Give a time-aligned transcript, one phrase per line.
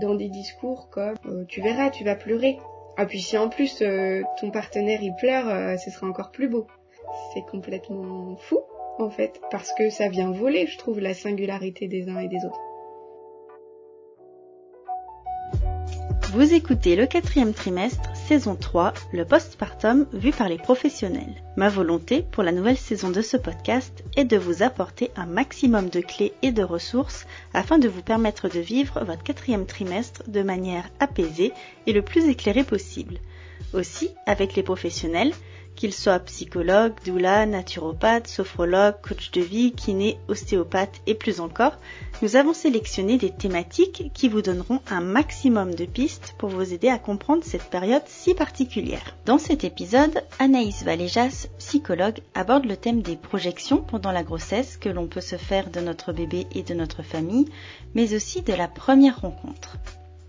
[0.00, 2.58] Dans des discours comme euh, tu verras, tu vas pleurer.
[2.96, 6.48] Ah puis si en plus euh, ton partenaire il pleure, euh, ce sera encore plus
[6.48, 6.66] beau.
[7.34, 8.60] C'est complètement fou
[8.98, 12.44] en fait, parce que ça vient voler, je trouve, la singularité des uns et des
[12.44, 12.60] autres.
[16.32, 21.42] Vous écoutez le quatrième trimestre, saison 3, le postpartum vu par les professionnels.
[21.56, 25.88] Ma volonté pour la nouvelle saison de ce podcast est de vous apporter un maximum
[25.88, 30.42] de clés et de ressources afin de vous permettre de vivre votre quatrième trimestre de
[30.42, 31.52] manière apaisée
[31.86, 33.18] et le plus éclairée possible.
[33.74, 35.32] Aussi, avec les professionnels,
[35.76, 41.78] qu'ils soient psychologues, doula, naturopathes, sophrologues, coach de vie, kiné, ostéopathe et plus encore,
[42.22, 46.88] nous avons sélectionné des thématiques qui vous donneront un maximum de pistes pour vous aider
[46.88, 49.16] à comprendre cette période si particulière.
[49.26, 54.88] Dans cet épisode, Anaïs Valéjas, psychologue, aborde le thème des projections pendant la grossesse que
[54.88, 57.46] l'on peut se faire de notre bébé et de notre famille,
[57.94, 59.76] mais aussi de la première rencontre.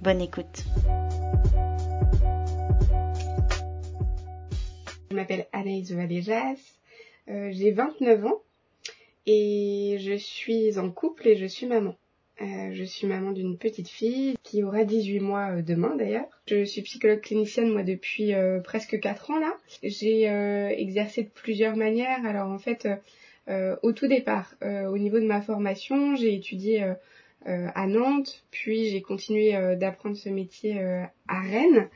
[0.01, 0.63] Bonne écoute.
[5.13, 6.55] Je m'appelle Anaïs Valéjas,
[7.29, 8.41] euh, j'ai 29 ans
[9.27, 11.95] et je suis en couple et je suis maman.
[12.41, 16.25] Euh, je suis maman d'une petite fille qui aura 18 mois euh, demain d'ailleurs.
[16.47, 18.33] Je suis psychologue clinicienne moi depuis
[18.63, 19.55] presque 4 ans là.
[19.83, 20.23] J'ai
[20.81, 22.25] exercé de plusieurs manières.
[22.25, 22.89] Alors en fait,
[23.83, 26.91] au tout départ, au niveau de ma formation, j'ai étudié
[27.45, 30.79] à Nantes, puis j'ai continué d'apprendre ce métier
[31.27, 31.89] à Rennes.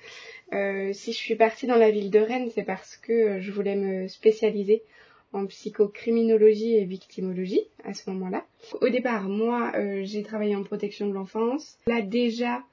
[0.53, 3.51] Euh, si je suis partie dans la ville de Rennes, c'est parce que euh, je
[3.51, 4.83] voulais me spécialiser
[5.33, 8.45] en psychocriminologie et victimologie à ce moment-là.
[8.79, 11.77] Au départ, moi, euh, j'ai travaillé en protection de l'enfance.
[11.85, 12.63] Là déjà,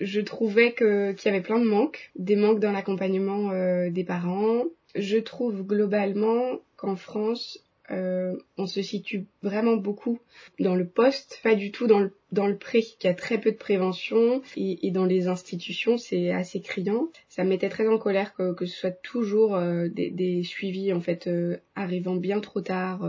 [0.00, 3.50] je trouvais qu'il y avait plein de manques, des manques dans l'accompagnement
[3.90, 4.64] des parents.
[4.94, 10.20] Je trouve globalement qu'en France, euh, on se situe vraiment beaucoup
[10.60, 13.50] dans le poste, pas du tout dans le, dans le pré, qui a très peu
[13.50, 17.08] de prévention, et, dans les institutions, c'est assez criant.
[17.28, 21.00] Ça me mettait très en colère que, ce soit toujours euh, des, des, suivis, en
[21.00, 23.08] fait, euh, arrivant bien trop tard,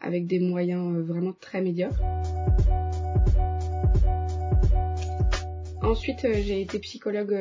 [0.00, 2.02] avec des moyens vraiment très médiocres.
[5.80, 7.36] Ensuite, j'ai été psychologue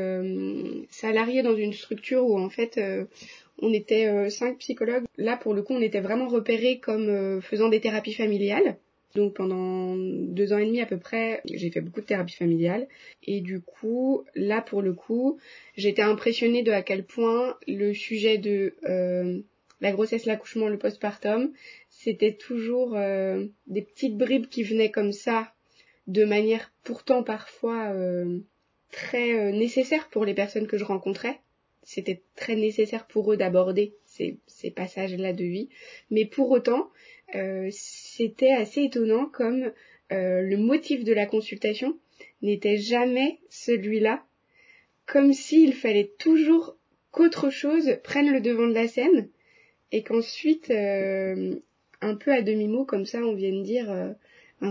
[0.90, 2.80] salariée dans une structure où en fait
[3.62, 5.06] on était euh, cinq psychologues.
[5.18, 8.78] Là, pour le coup, on était vraiment repérés comme euh, faisant des thérapies familiales.
[9.14, 12.88] Donc pendant deux ans et demi à peu près, j'ai fait beaucoup de thérapie familiale.
[13.24, 15.38] Et du coup, là pour le coup,
[15.76, 19.42] j'étais impressionnée de à quel point le sujet de euh,
[19.82, 21.52] la grossesse, l'accouchement, le postpartum,
[21.90, 25.52] c'était toujours des petites bribes qui venaient comme ça,
[26.08, 27.92] de manière pourtant parfois
[28.92, 31.42] très nécessaire pour les personnes que je rencontrais
[31.84, 34.38] c'était très nécessaire pour eux d'aborder ces,
[34.76, 35.70] passages-là de vie.
[36.10, 36.90] Mais pour autant,
[37.36, 39.72] euh, c'était assez étonnant comme
[40.12, 41.98] euh, le motif de la consultation
[42.42, 44.24] n'était jamais celui-là,
[45.06, 46.78] comme s'il fallait toujours
[47.12, 49.30] qu'autre chose prenne le devant de la scène
[49.92, 51.56] et qu'ensuite, euh,
[52.02, 54.16] un peu à demi-mot comme ça, on vienne dire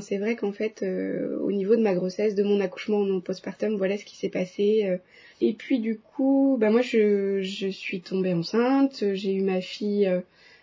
[0.00, 3.76] c'est vrai qu'en fait, euh, au niveau de ma grossesse, de mon accouchement, mon postpartum,
[3.76, 4.84] voilà ce qui s'est passé.
[4.84, 4.98] Euh.
[5.40, 10.06] Et puis du coup, bah moi je, je suis tombée enceinte, j'ai eu ma fille
[10.06, 10.20] euh,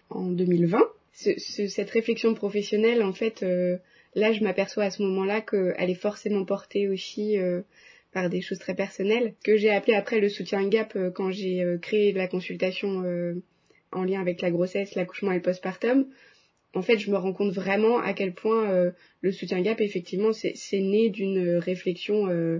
[0.10, 0.80] en 2020.
[1.12, 3.42] cette réflexion professionnelle, en fait,
[4.16, 7.38] là je m'aperçois à ce moment-là qu'elle est forcément portée aussi
[8.14, 12.14] par des choses très personnelles, que j'ai appelé après le soutien gap quand j'ai créé
[12.14, 13.04] la consultation
[13.92, 16.06] en lien avec la grossesse, l'accouchement et le postpartum
[16.78, 20.32] en fait, je me rends compte vraiment à quel point euh, le soutien gap, effectivement,
[20.32, 22.60] c'est né d'une réflexion, euh,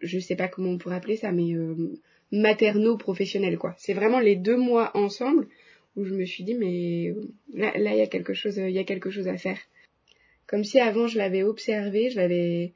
[0.00, 1.98] je sais pas comment on pourrait appeler ça, mais euh,
[2.32, 3.74] materno-professionnelle, quoi.
[3.76, 5.46] C'est vraiment les deux mois ensemble
[5.94, 7.12] où je me suis dit, mais
[7.52, 9.58] là, il y a quelque chose, il y a quelque chose à faire.
[10.46, 12.72] Comme si avant, je l'avais observé, je l'avais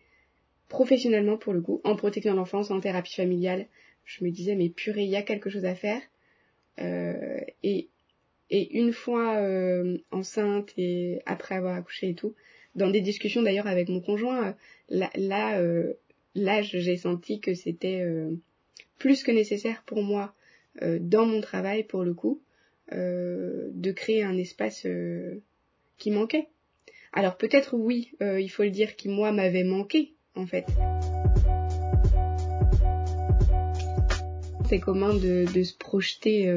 [0.68, 3.68] professionnellement pour le coup, en protection l'enfance, en thérapie familiale.
[4.04, 6.02] Je me disais, mais purée, il y a quelque chose à faire.
[6.78, 7.88] Euh, et
[8.50, 12.34] et une fois euh, enceinte et après avoir accouché et tout,
[12.74, 14.52] dans des discussions d'ailleurs avec mon conjoint, euh,
[14.88, 15.94] là, là, euh,
[16.34, 18.04] là j'ai senti que c'était
[18.98, 20.34] plus que nécessaire pour moi
[20.82, 22.40] dans mon travail pour le coup
[22.90, 24.86] de créer un espace
[25.98, 26.48] qui manquait.
[27.12, 30.66] Alors peut-être oui, il faut le dire, qui moi m'avait manqué en fait.
[34.68, 36.52] C'est commun de, de se projeter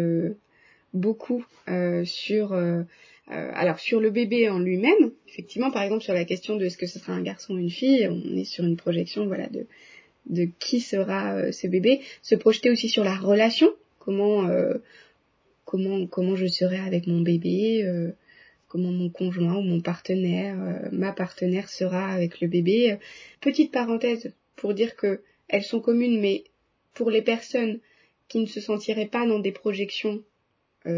[0.98, 2.84] beaucoup euh, sur euh,
[3.32, 6.78] euh, alors sur le bébé en lui-même, effectivement, par exemple sur la question de est-ce
[6.78, 10.46] que ce sera un garçon ou une fille, on est sur une projection voilà de
[10.60, 14.46] qui sera ce bébé, se projeter aussi sur la relation, comment
[15.66, 17.90] je serai avec mon bébé,
[18.68, 20.58] comment mon conjoint ou mon partenaire,
[20.92, 22.98] ma partenaire sera avec le bébé.
[23.40, 26.44] Petite parenthèse pour dire que elles sont communes, mais
[26.94, 27.80] pour les personnes
[28.28, 30.24] qui ne se sentiraient pas dans des projections,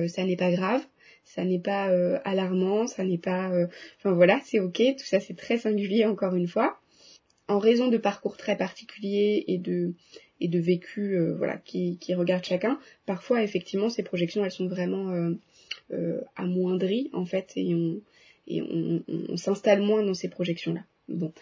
[0.07, 0.81] ça n'est pas grave,
[1.23, 3.51] ça n'est pas euh, alarmant, ça n'est pas,
[3.97, 4.81] enfin voilà, c'est ok.
[4.97, 6.79] Tout ça c'est très singulier encore une fois.
[7.47, 9.93] En raison de parcours très particuliers et de
[10.41, 15.33] et de vécu voilà qui, qui regarde chacun, parfois effectivement ces projections elles sont vraiment
[15.91, 17.99] euh, amoindri en fait et on,
[18.45, 20.83] et on, s'installe moins dans ces projections-là.
[21.07, 21.33] Bon,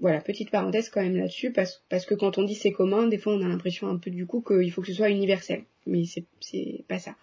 [0.00, 3.18] voilà, petite parenthèse quand même là-dessus, parce, parce que quand on dit c'est commun, des
[3.18, 6.04] fois on a l'impression un peu du coup qu'il faut que ce soit universel, mais
[6.04, 7.14] c'est, c'est pas ça.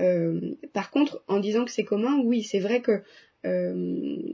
[0.00, 3.02] Euh, par contre, en disant que c'est commun, oui, c'est vrai que
[3.44, 4.32] euh,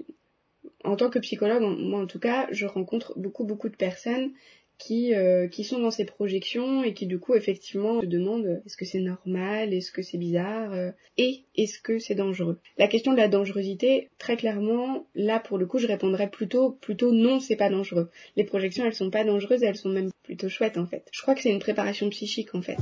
[0.85, 4.31] en tant que psychologue, moi en tout cas, je rencontre beaucoup beaucoup de personnes
[4.79, 8.77] qui, euh, qui sont dans ces projections et qui du coup effectivement se demandent est-ce
[8.77, 10.73] que c'est normal, est-ce que c'est bizarre
[11.17, 12.61] et est-ce que c'est dangereux?
[12.77, 17.11] La question de la dangerosité, très clairement, là pour le coup je répondrais plutôt plutôt
[17.11, 18.09] non c'est pas dangereux.
[18.37, 21.09] Les projections elles sont pas dangereuses, elles sont même plutôt chouettes en fait.
[21.13, 22.79] Je crois que c'est une préparation psychique en fait.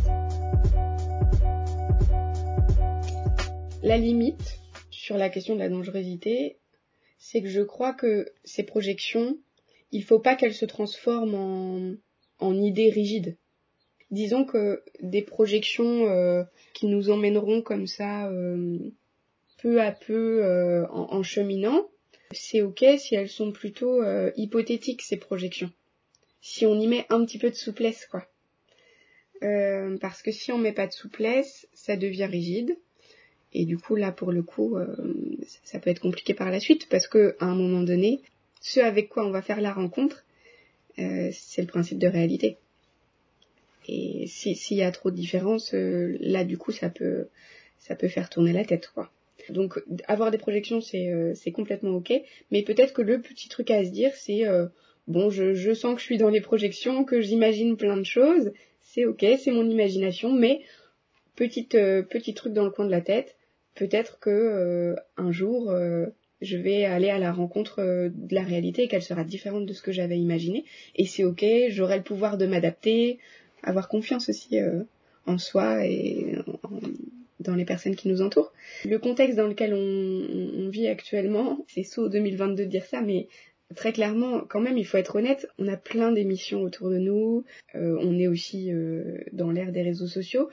[3.87, 4.59] La limite
[4.91, 6.57] sur la question de la dangerosité,
[7.19, 9.39] c'est que je crois que ces projections
[9.93, 11.95] il faut pas qu'elle se transforme en,
[12.41, 13.37] en idée rigide.
[14.11, 16.43] Disons que des projections euh,
[16.75, 18.77] qui nous emmèneront comme ça euh,
[19.59, 21.87] peu à peu euh, en, cheminant,
[22.33, 24.03] c'est ok si elles sont plutôt
[24.35, 25.71] hypothétiques ces projections.
[26.41, 28.27] Si on y met un petit peu de souplesse quoi.
[30.01, 32.77] parce que si on met pas de souplesse, ça devient rigide.
[33.59, 34.77] Et du coup, là, pour le coup,
[35.65, 38.21] ça peut être compliqué par la suite parce que à un moment donné,
[38.61, 40.25] ce avec quoi on va faire la rencontre,
[40.99, 42.57] euh, c'est le principe de réalité.
[43.89, 47.29] Et s'il y a trop de différences, euh, là du coup ça peut
[47.79, 49.11] ça peut faire tourner la tête quoi.
[49.49, 52.13] Donc avoir des projections c'est euh, complètement ok,
[52.51, 54.43] mais peut-être que le petit truc à se dire c'est
[55.07, 58.51] bon je, je sens que je suis dans les projections, que j'imagine plein de choses,
[58.83, 60.63] c'est ok, c'est mon imagination, mais
[61.37, 63.37] petit truc dans le coin de la tête,
[63.77, 65.71] peut-être que un jour
[66.41, 69.73] je vais aller à la rencontre euh, de la réalité et qu'elle sera différente de
[69.73, 70.65] ce que j'avais imaginé.
[70.95, 73.19] Et c'est ok, j'aurai le pouvoir de m'adapter,
[73.63, 74.83] avoir confiance aussi euh,
[75.27, 76.37] en soi et
[77.41, 78.53] dans les personnes qui nous entourent.
[78.85, 83.29] Le contexte dans lequel on, vit actuellement, c'est saut 2022 de dire ça, mais
[83.75, 87.45] très clairement, quand même, il faut être honnête, on a plein d'émissions autour de nous,
[87.75, 88.71] euh, on est aussi
[89.33, 90.49] dans l'ère des réseaux sociaux,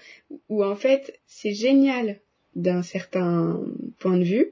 [0.49, 2.19] où en fait, c'est génial
[2.55, 3.61] d'un certain
[3.99, 4.51] point de vue,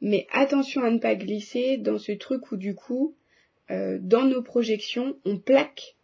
[0.00, 3.14] mais attention à ne pas glisser dans ce truc où du coup,
[3.70, 5.96] euh, dans nos projections, on plaque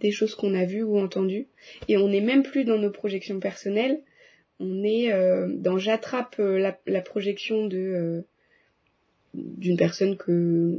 [0.00, 1.46] des choses qu'on a vues ou entendues,
[1.88, 4.00] et on n'est même plus dans nos projections personnelles,
[4.60, 8.24] on est euh, dans j'attrape euh, la, projection de
[9.34, 10.78] d'une personne que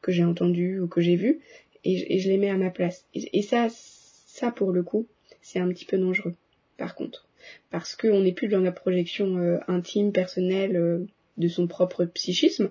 [0.00, 1.40] que j'ai entendue ou que j'ai vue
[1.86, 3.06] et, je les mets à ma place.
[3.14, 5.06] Et, ça, ça pour le coup,
[5.40, 6.34] c'est un petit peu dangereux.
[6.76, 7.26] Par contre,
[7.70, 11.06] parce qu'on n'est plus dans la projection intime, personnelle
[11.38, 12.70] de son propre psychisme,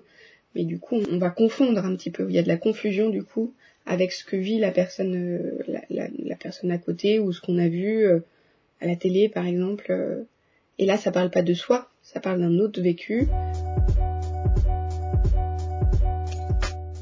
[0.54, 2.26] mais du coup on va confondre un petit peu.
[2.28, 3.52] Il y a de la confusion du coup
[3.84, 7.68] avec ce que vit la personne, euh, la, personne à côté ou ce qu'on a
[7.68, 8.20] vu euh,
[8.80, 9.86] à la télé par exemple.
[9.90, 10.24] Euh.
[10.78, 13.28] Et là ça parle pas de soi, ça parle d'un autre vécu.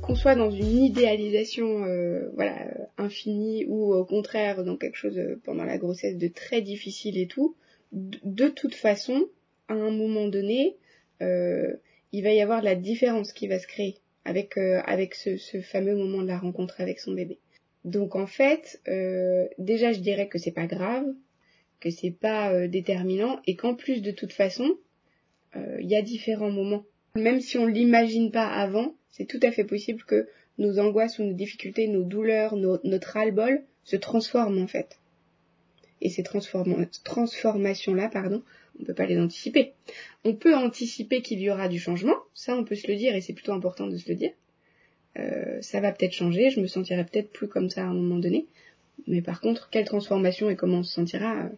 [0.07, 1.87] Qu'on soit dans une idéalisation
[2.35, 2.67] voilà
[2.99, 7.57] infinie ou au contraire dans quelque chose pendant la grossesse de très difficile et tout,
[7.95, 9.29] de toute façon,
[9.69, 10.77] à un moment donné,
[11.23, 11.75] euh,
[12.13, 15.61] il va y avoir la différence qui va se créer avec euh, avec ce, ce,
[15.61, 17.39] fameux moment de la rencontre avec son bébé.
[17.85, 21.07] Donc en fait, euh, déjà je dirais que c'est pas grave,
[21.81, 24.77] que c'est pas déterminant et qu'en plus de toute façon,
[25.57, 26.85] il y a différents moments.
[27.15, 30.29] Même si on l'imagine pas avant, c'est tout à fait possible que
[30.59, 34.99] nos angoisses ou nos difficultés, nos douleurs, notre ras-le-bol se transforment en fait.
[36.01, 38.43] Et ces transformations-là, pardon,
[38.81, 39.73] on peut pas les anticiper.
[40.25, 43.21] On peut anticiper qu'il y aura du changement, ça on peut se le dire et
[43.21, 44.33] c'est plutôt important de se le dire.
[45.17, 48.19] Euh, ça va peut-être changer, je me sentirai peut-être plus comme ça à un moment
[48.19, 48.47] donné.
[49.07, 51.49] Mais par contre, quelle transformation et comment on se sentira, euh,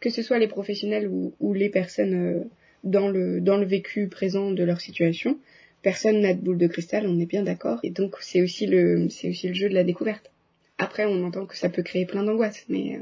[0.00, 2.44] que ce soit les professionnels ou, les personnes euh,
[2.82, 5.38] dans le vécu présent de leur situation,
[5.86, 7.78] personne n'a de boule de cristal, on est bien d'accord.
[7.84, 10.32] Et donc c'est aussi le c'est aussi le jeu de la découverte.
[10.78, 12.98] Après, on entend que ça peut créer plein d'angoisse, mais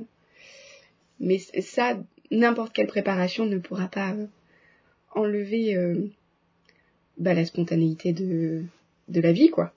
[1.18, 1.98] mais ça,
[2.30, 4.26] n'importe quelle préparation ne pourra pas euh,
[5.14, 6.10] enlever euh,
[7.16, 8.64] bah, la spontanéité de,
[9.08, 9.72] de la vie, quoi.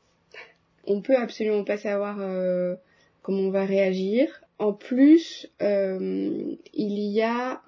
[0.85, 2.75] On peut absolument pas savoir euh,
[3.21, 4.41] comment on va réagir.
[4.59, 7.61] En plus, il y a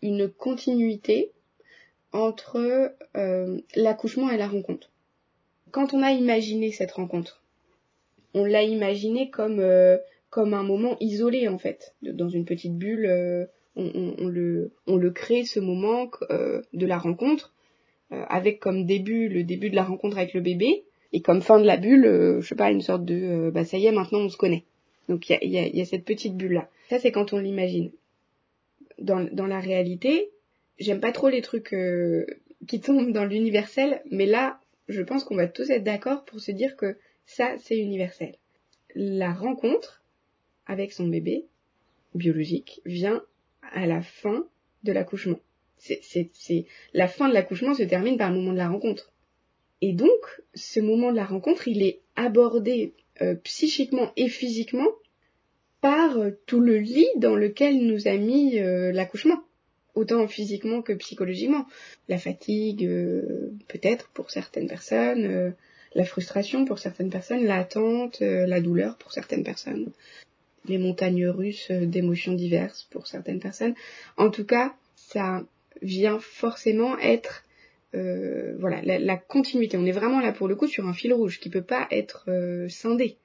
[0.00, 1.30] une continuité
[2.12, 4.90] entre euh, l'accouchement et la rencontre.
[5.70, 7.42] Quand on a imaginé cette rencontre,
[8.34, 9.98] on l'a imaginé comme euh,
[10.30, 13.06] comme un moment isolé en fait, dans une petite bulle.
[13.06, 17.54] Euh, on, le on le crée ce moment de la rencontre
[18.10, 21.64] avec comme début le début de la rencontre avec le bébé et comme fin de
[21.64, 24.36] la bulle, je sais pas une sorte de bah ça y est maintenant on se
[24.36, 24.64] connaît.
[25.08, 26.68] Donc il y a, y, a, y a cette petite bulle là.
[26.90, 27.92] Ça c'est quand on l'imagine.
[28.98, 30.30] Dans, dans la réalité,
[30.80, 32.26] j'aime pas trop les trucs euh,
[32.66, 36.50] qui tombent dans l'universel, mais là, je pense qu'on va tous être d'accord pour se
[36.50, 36.96] dire que
[37.26, 38.34] ça, c'est universel.
[38.96, 40.02] La rencontre
[40.66, 41.46] avec son bébé
[42.14, 43.22] biologique vient
[43.72, 44.46] à la fin
[44.82, 45.38] de l'accouchement.
[45.78, 49.12] C'est, la fin de l'accouchement se termine par le moment de la rencontre.
[49.80, 54.88] Et donc, ce moment de la rencontre, il est abordé euh, psychiquement et physiquement
[55.80, 59.42] par euh, tout le lit dans lequel nous a mis l'accouchement
[60.00, 61.66] autant physiquement que psychologiquement.
[62.08, 65.50] La fatigue, euh, peut-être pour certaines personnes, euh,
[65.94, 69.90] la frustration pour certaines personnes, l'attente, euh, la douleur pour certaines personnes,
[70.66, 73.74] les montagnes russes d'émotions diverses pour certaines personnes.
[74.16, 75.44] En tout cas, ça
[75.82, 77.44] vient forcément être
[77.92, 79.76] voilà la, la, continuité.
[79.76, 82.30] On est vraiment là pour le coup sur un fil rouge qui peut pas être
[82.68, 83.16] scindé.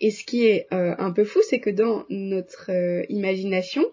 [0.00, 2.72] Et ce qui est un peu fou, c'est que dans notre
[3.08, 3.84] imagination,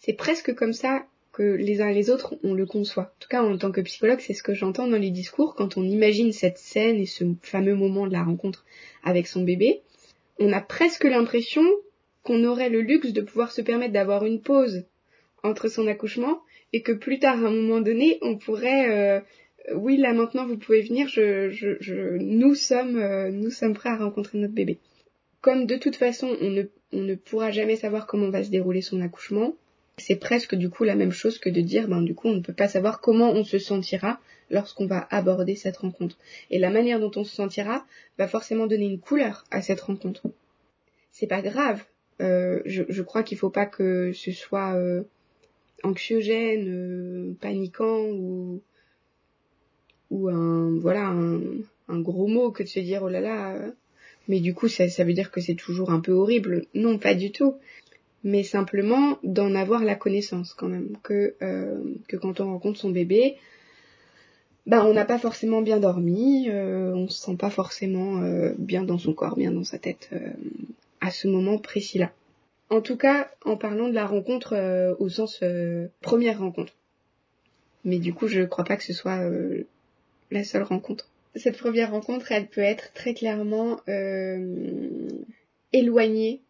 [0.00, 3.04] c'est presque comme ça que les uns et les autres on le conçoit.
[3.04, 5.76] En tout cas, en tant que psychologue, c'est ce que j'entends dans les discours quand
[5.76, 8.64] on imagine cette scène et ce fameux moment de la rencontre
[9.04, 9.82] avec son bébé.
[10.38, 11.64] On a presque l'impression
[12.22, 14.84] qu'on aurait le luxe de pouvoir se permettre d'avoir une pause
[15.42, 16.40] entre son accouchement
[16.72, 19.20] et que plus tard, à un moment donné, on pourrait euh,
[19.74, 23.90] oui là maintenant vous pouvez venir, je, je, je nous sommes euh, nous sommes prêts
[23.90, 24.78] à rencontrer notre bébé.
[25.40, 28.82] Comme de toute façon on ne, on ne pourra jamais savoir comment va se dérouler
[28.82, 29.54] son accouchement,
[30.00, 32.40] c'est presque du coup la même chose que de dire ben du coup on ne
[32.40, 36.16] peut pas savoir comment on se sentira lorsqu'on va aborder cette rencontre.
[36.50, 37.86] Et la manière dont on se sentira
[38.18, 40.22] va forcément donner une couleur à cette rencontre.
[41.12, 41.84] C'est pas grave.
[42.20, 45.04] Euh, je, crois qu'il faut pas que ce soit euh,
[45.82, 48.60] anxiogène, euh, paniquant ou
[50.10, 53.56] ou un voilà un, gros mot que de se dire oh là là.
[54.28, 56.66] Mais du coup ça veut dire que c'est toujours un peu horrible.
[56.74, 57.54] Non, pas du tout
[58.22, 62.90] mais simplement d'en avoir la connaissance quand même que euh, que quand on rencontre son
[62.90, 63.36] bébé
[64.66, 68.82] bah on n'a pas forcément bien dormi euh, on se sent pas forcément euh, bien
[68.82, 70.30] dans son corps bien dans sa tête euh,
[71.00, 72.12] à ce moment précis là
[72.68, 75.42] en tout cas en parlant de la rencontre au sens
[76.00, 76.72] première rencontre.
[77.84, 79.18] Mais du coup je crois pas que ce soit
[80.30, 81.08] la seule rencontre.
[81.34, 83.80] Cette première rencontre elle peut être très clairement
[85.72, 86.42] éloignée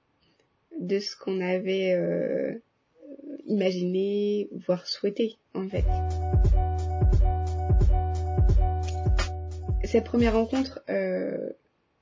[0.81, 2.55] de ce qu'on avait euh,
[3.47, 5.85] imaginé, voire souhaité en fait.
[9.85, 11.51] Cette première rencontre, euh,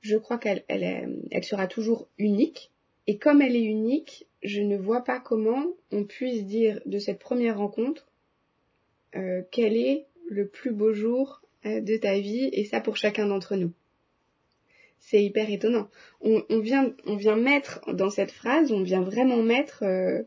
[0.01, 2.71] je crois qu'elle elle, sera toujours unique.
[3.07, 7.19] Et comme elle est unique, je ne vois pas comment on puisse dire de cette
[7.19, 8.07] première rencontre
[9.15, 13.57] euh, quel est le plus beau jour de ta vie, et ça pour chacun d'entre
[13.57, 13.73] nous
[14.99, 15.89] c'est hyper étonnant.
[16.21, 20.21] On, vient, on vient mettre dans cette phrase, on vient vraiment mettre euh,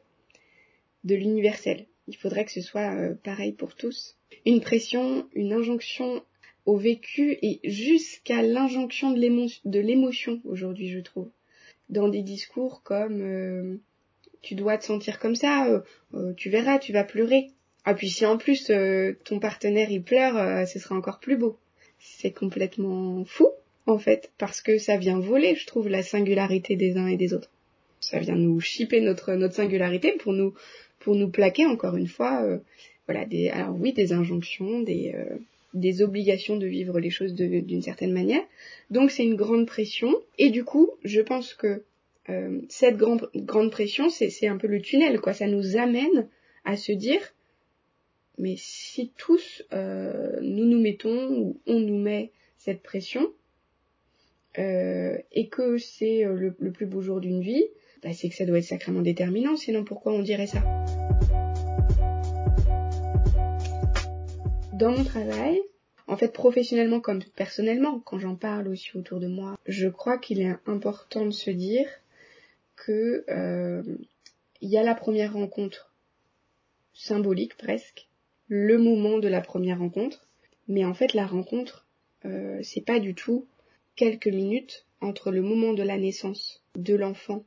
[1.04, 1.86] de l'universel.
[2.08, 4.16] Il faudrait que ce soit euh, pareil pour tous.
[4.44, 6.24] Une pression, une injonction
[6.64, 11.30] au vécu et jusqu'à l'injonction de l'émotion aujourd'hui, je trouve.
[11.88, 13.80] Dans des discours comme euh,
[14.40, 15.84] tu dois te sentir comme ça,
[16.36, 17.50] tu verras, tu vas pleurer.
[17.84, 18.72] Ah puis si en plus
[19.24, 21.60] ton partenaire il pleure, ce sera encore plus beau.
[22.00, 23.50] C'est complètement fou
[23.86, 27.34] en fait, parce que ça vient voler, je trouve, la singularité des uns et des
[27.34, 27.50] autres.
[28.00, 30.54] Ça vient nous chipper notre notre singularité pour nous
[30.98, 32.58] pour nous plaquer encore une fois, euh,
[33.06, 35.36] voilà, des alors oui des injonctions, des euh,
[35.74, 38.42] des obligations de vivre les choses d'une certaine manière.
[38.90, 41.82] Donc c'est une grande pression et du coup, je pense que
[42.28, 45.32] euh, cette grande grande pression, c'est un peu le tunnel, quoi.
[45.32, 46.28] Ça nous amène
[46.64, 47.20] à se dire,
[48.38, 53.41] mais si tous nous nous mettons ou on nous met cette pression, euh,
[54.56, 57.64] et que c'est euh, le, plus beau jour d'une vie,
[58.02, 60.62] bah, c'est que ça doit être sacrément déterminant, sinon pourquoi on dirait ça?
[64.72, 65.60] Dans mon travail,
[66.06, 70.40] en fait professionnellement comme personnellement, quand j'en parle aussi autour de moi, je crois qu'il
[70.40, 71.86] est important de se dire
[72.76, 73.82] que euh,
[74.60, 75.92] y a la première rencontre
[76.94, 78.08] symbolique presque,
[78.48, 80.26] le moment de la première rencontre,
[80.68, 81.86] mais en fait la rencontre
[82.24, 83.46] euh, c'est pas du tout
[83.96, 87.44] quelques minutes entre le moment de la naissance de l'enfant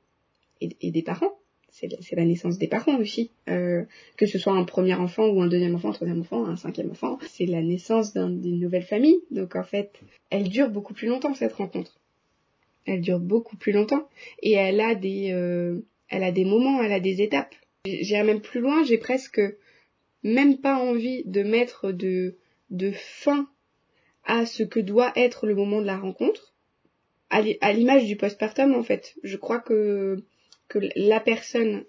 [0.61, 1.37] et, des parents,
[1.69, 3.31] c'est la naissance des parents aussi.
[3.49, 3.83] Euh,
[4.17, 6.91] que ce soit un premier enfant ou un deuxième enfant, un troisième enfant, un cinquième
[6.91, 9.19] enfant, c'est la naissance d'une nouvelle famille.
[9.31, 9.91] Donc en fait,
[10.29, 11.99] elle dure beaucoup plus longtemps cette rencontre.
[12.85, 14.07] Elle dure beaucoup plus longtemps
[14.41, 17.55] et elle a des, euh, elle a des moments, elle a des étapes.
[17.85, 19.41] J'irai même plus loin, j'ai presque
[20.23, 22.37] même pas envie de mettre de,
[22.69, 23.47] de fin
[24.25, 26.53] à ce que doit être le moment de la rencontre.
[27.29, 29.15] À l'image du postpartum, en fait.
[29.23, 30.23] Je crois que
[30.67, 31.85] que la personne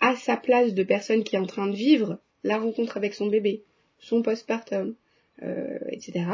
[0.00, 3.26] a sa place de personne qui est en train de vivre la rencontre avec son
[3.26, 3.64] bébé,
[3.98, 4.94] son postpartum,
[5.42, 6.26] euh, etc.,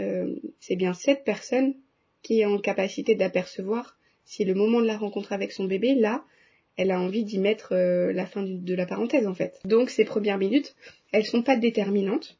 [0.00, 1.74] euh, c'est bien cette personne
[2.22, 6.24] qui est en capacité d'apercevoir si le moment de la rencontre avec son bébé, là,
[6.76, 9.58] elle a envie d'y mettre euh, la fin de la parenthèse en fait.
[9.64, 10.76] Donc ces premières minutes,
[11.12, 12.38] elles sont pas déterminantes.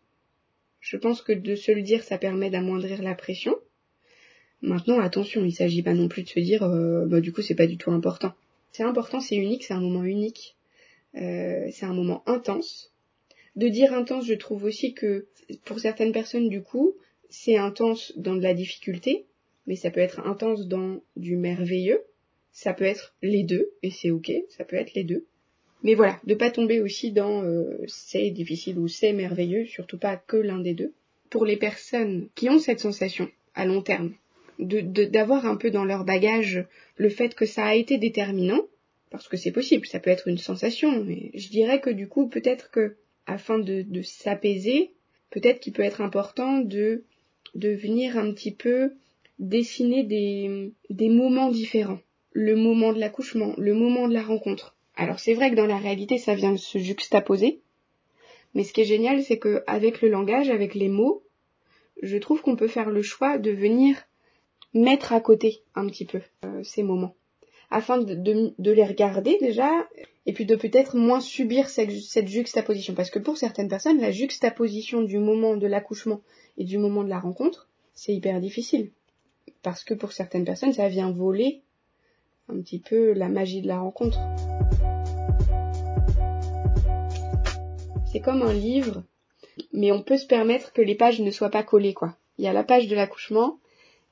[0.88, 3.54] Je pense que de se le dire, ça permet d'amoindrir la pression.
[4.62, 7.54] Maintenant, attention, il s'agit pas non plus de se dire, euh, bah, du coup, c'est
[7.54, 8.32] pas du tout important.
[8.72, 10.56] C'est important, c'est unique, c'est un moment unique,
[11.14, 12.94] euh, c'est un moment intense.
[13.54, 15.26] De dire intense, je trouve aussi que
[15.66, 16.94] pour certaines personnes, du coup,
[17.28, 19.26] c'est intense dans de la difficulté,
[19.66, 22.02] mais ça peut être intense dans du merveilleux.
[22.50, 25.26] Ça peut être les deux, et c'est ok, ça peut être les deux.
[25.82, 30.16] Mais voilà, de pas tomber aussi dans euh, c'est difficile ou c'est merveilleux, surtout pas
[30.16, 30.92] que l'un des deux.
[31.30, 34.14] Pour les personnes qui ont cette sensation à long terme,
[34.58, 36.64] d'avoir un peu dans leur bagage
[36.96, 38.62] le fait que ça a été déterminant,
[39.10, 42.28] parce que c'est possible, ça peut être une sensation, mais je dirais que du coup,
[42.28, 44.90] peut-être que, afin de, de s'apaiser,
[45.30, 47.04] peut-être qu'il peut être important de,
[47.54, 48.92] de venir un petit peu
[49.38, 52.00] dessiner des, des moments différents.
[52.32, 54.76] Le moment de l'accouchement, le moment de la rencontre.
[54.98, 57.60] Alors c'est vrai que dans la réalité, ça vient de se juxtaposer,
[58.54, 61.22] mais ce qui est génial, c'est que avec le langage, avec les mots,
[62.02, 63.96] je trouve qu'on peut faire le choix de venir
[64.74, 67.14] mettre à côté un petit peu euh, ces moments,
[67.70, 69.70] afin de, les regarder déjà,
[70.26, 72.94] et puis de peut-être moins subir cette, juxtaposition.
[72.94, 76.22] Parce que pour certaines personnes, la juxtaposition du moment de l'accouchement
[76.56, 78.90] et du moment de la rencontre, c'est hyper difficile.
[79.62, 81.62] Parce que pour certaines personnes, ça vient voler
[82.48, 84.18] un petit peu la magie de la rencontre.
[88.18, 89.04] C'est comme un livre,
[89.72, 91.94] mais on peut se permettre que les pages ne soient pas collées.
[92.36, 93.60] Il y a la page de l'accouchement,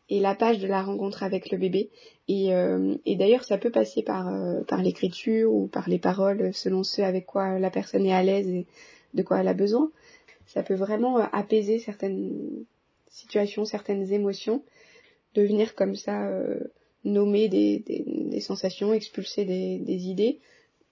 [0.09, 1.91] et la page de la rencontre avec le bébé.
[2.29, 6.85] Et, euh, d'ailleurs, ça peut passer par, euh, par l'écriture ou par les paroles, selon
[6.85, 8.67] ce avec quoi la personne est à l'aise et
[9.15, 9.91] de quoi elle a besoin.
[10.47, 12.65] Ça peut vraiment euh, apaiser certaines
[13.09, 14.63] situations, certaines émotions,
[15.35, 16.31] de venir comme ça
[17.05, 20.39] nommer des, sensations, expulser des, idées,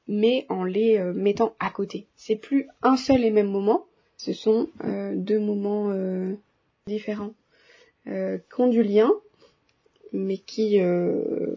[0.08, 2.06] mais en les mettant à côté.
[2.16, 3.86] C'est plus un seul et même moment,
[4.16, 4.68] ce sont
[5.14, 5.92] deux moments
[6.86, 7.32] différents
[8.06, 9.10] euh, qui ont du lien,
[10.12, 11.54] mais qui euh,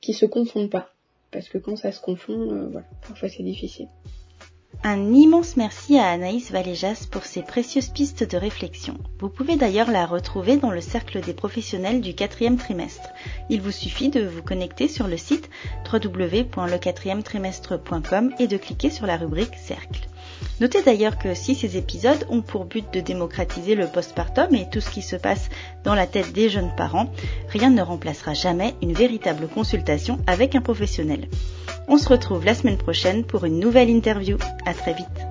[0.00, 0.94] qui se confondent pas.
[1.32, 3.88] Parce que quand ça se confond, euh, voilà, parfois c'est difficile.
[4.84, 8.96] Un immense merci à Anaïs Valéjas pour ses précieuses pistes de réflexion.
[9.18, 13.08] Vous pouvez d'ailleurs la retrouver dans le cercle des professionnels du quatrième trimestre.
[13.50, 15.50] Il vous suffit de vous connecter sur le site
[15.92, 20.06] www.le4trimestre.com et de cliquer sur la rubrique cercle.
[20.60, 24.80] Notez d'ailleurs que si ces épisodes ont pour but de démocratiser le postpartum et tout
[24.80, 25.48] ce qui se passe
[25.82, 27.12] dans la tête des jeunes parents,
[27.48, 31.26] rien ne remplacera jamais une véritable consultation avec un professionnel.
[31.88, 34.36] On se retrouve la semaine prochaine pour une nouvelle interview.
[34.66, 35.27] À très vite.